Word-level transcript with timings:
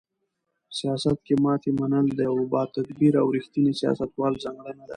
سیاست 0.77 1.17
کې 1.25 1.33
ماتې 1.43 1.71
منل 1.79 2.07
د 2.15 2.19
یو 2.29 2.37
باتدبیره 2.53 3.19
او 3.23 3.27
رښتیني 3.37 3.73
سیاستوال 3.81 4.33
ځانګړنه 4.43 4.83
ده. 4.85 4.89